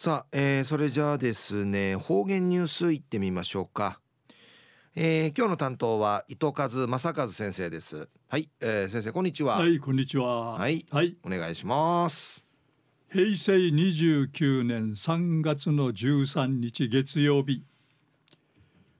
[0.00, 3.98] さあ、えー、それじゃあですね方言ニュースいってみましょうか、
[4.94, 8.08] えー、今日の担当は伊藤和正和先生です。
[8.28, 9.58] はい、えー、先生こんにちは。
[9.58, 10.52] はいこんにちは。
[10.52, 12.44] はい、はい、お願いします。
[13.10, 17.64] 平成29年3月の13日月曜日。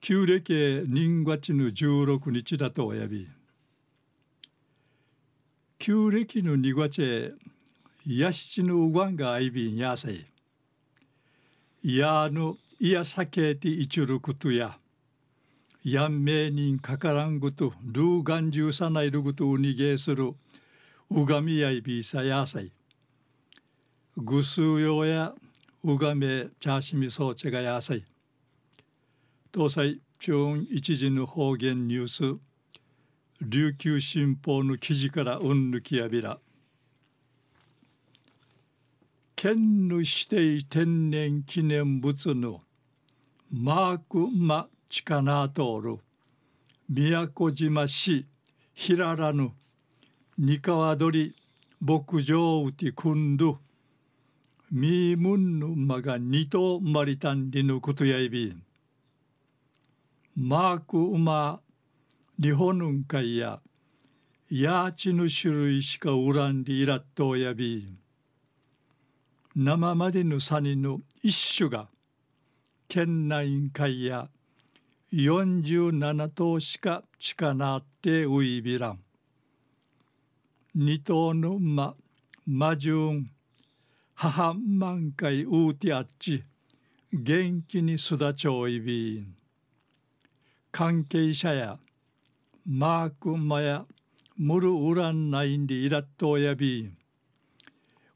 [0.00, 3.28] 旧暦人月の16日だとおやび。
[5.78, 7.38] 旧暦の2月
[8.04, 10.26] やしちのうがんがあいびんやさいい
[11.82, 14.76] やぬいやさけていちゅることや
[15.82, 20.34] やんめいにんかからんぐとルーガンジューさないるぐとうにげする
[21.10, 22.70] うがみやいびさやさい
[24.14, 25.32] ぐすうようや
[25.82, 28.04] うがめチャーシミソーチェがやさい
[29.54, 32.38] 東西中一時の方言ニュース
[33.40, 36.38] 琉球新報の記事からうんぬきやびら
[39.42, 42.60] 県の指定天然記念物の
[43.50, 45.98] マークマチカナトール
[46.90, 48.26] 宮古島市
[48.74, 49.52] 平らぬ
[50.36, 51.34] 三河鳥
[51.80, 53.60] 牧場うてくんど
[54.70, 58.54] みーむんぬまが二頭まりたんりぬことやいび
[60.36, 61.60] マークウマ
[62.38, 63.58] 日本ぬんかいや
[64.50, 67.99] やーちぬ種類しかうらんりいらっとやびん。
[69.62, 71.88] 生までのサニの一種が
[72.88, 74.30] 県内会や
[75.12, 79.00] 47頭しか近なってういびらん。
[80.74, 81.94] 二頭の馬
[82.46, 83.30] 魔順
[84.14, 86.42] 母満開うてあっち
[87.12, 89.36] 元気に育ちょいびん。
[90.72, 91.78] 関係者や
[92.64, 93.84] マークマや
[94.38, 96.99] ムルウランナインでイラットやびん。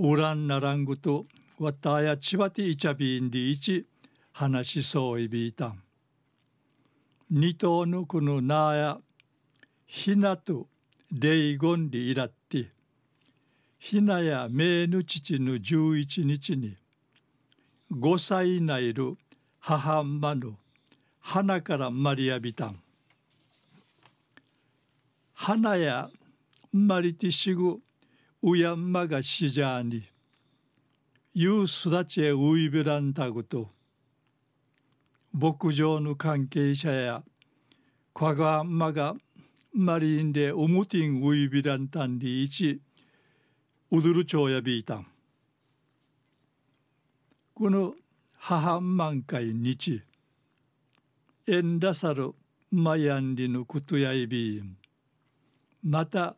[0.00, 1.26] ウランナラングと
[1.58, 3.84] わたやちばていちゃびんでいち
[4.32, 5.82] 話しそういびいたん。
[7.30, 8.98] 二頭のこのなや
[9.86, 10.68] ひなと
[11.10, 12.70] レイゴンでいらって
[13.78, 16.76] ひなやめぬ父の十一日に
[17.90, 19.16] 五歳ないる
[19.58, 20.52] 母んまの
[21.20, 22.80] 花からまりやびたん。
[25.34, 26.08] 花や
[26.72, 27.80] まりてしぐう
[28.40, 30.04] ウヤンマガシジャーニ
[31.34, 33.72] ユースダチェウイビランタグト
[35.32, 37.24] 牧場の関係者や
[38.14, 39.16] クワガンマガ
[39.72, 42.80] マリンデウムティンウイビランタンリイチ
[43.90, 45.06] ウドルチョウヤビータン
[47.56, 47.94] この
[48.36, 50.00] 母イニチ
[51.48, 52.36] エンダサロ
[52.70, 54.76] マヤンリのクトヤイビーン
[55.82, 56.36] また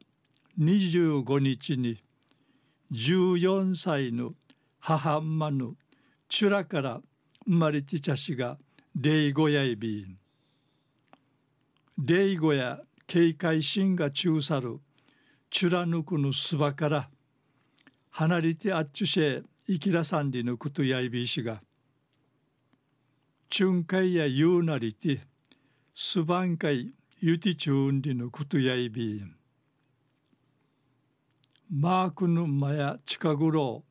[0.61, 2.03] 25日に
[2.93, 4.35] 14歳の
[4.79, 5.75] 母まぬ
[6.29, 7.01] チュラから
[7.47, 8.59] 生まれてちゃしが
[8.95, 10.19] 霊語やいびん
[11.97, 14.81] 霊語や警戒心が中さる
[15.49, 17.09] チュラヌクのすばから
[18.11, 21.63] 離れてあっちゅせ生きらさんりのことやいびしが
[23.49, 25.23] チュンカイやゆうなりて
[25.95, 29.40] すばんかいゆてちゅうんりのことやいびん。
[31.73, 33.85] マークのまや近頃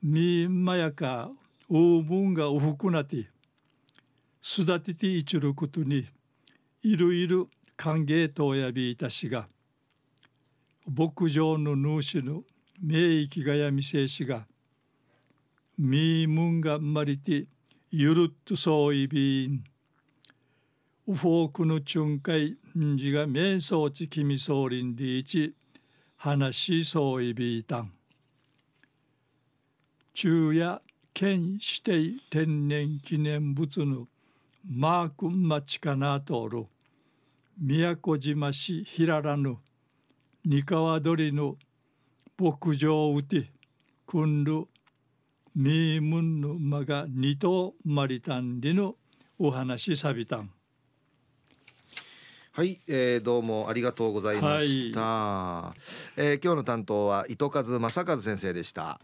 [0.00, 1.28] みんまやか
[1.68, 3.28] おぶんがおふくなて
[4.40, 6.06] 育てていちることに
[6.84, 9.48] いるいる歓迎とやびいたしが
[10.86, 12.44] 牧場の主の
[12.80, 14.46] 名域がやみせしが
[15.76, 17.46] みーむんがまりて
[17.90, 19.64] ゆるっとそういびん。
[21.08, 25.54] ウフォークの巡回んじが瞑想ちきみそうりんでいち
[26.24, 27.92] 話しそういびいたん。
[30.14, 30.80] 昼夜
[31.12, 34.08] 県指定天然記念物の
[34.66, 36.66] マークンマチカナトール
[37.60, 39.58] 宮古島市平らぬ
[40.46, 41.56] 三河鳥の
[42.38, 43.50] 牧場うて
[44.06, 44.64] くんる
[45.54, 48.94] みーむんのまが二頭まりたんりの
[49.38, 50.53] お話さびたん。
[52.56, 55.80] はい、えー、どうもありがとうございました、はい、
[56.16, 59.00] えー、今日の担当は糸数正和先生でした